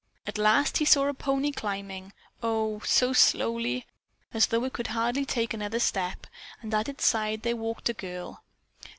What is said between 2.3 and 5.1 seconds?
oh, so slowly, as though it could